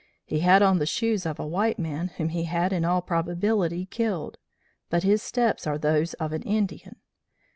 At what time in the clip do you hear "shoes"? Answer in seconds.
0.87-1.27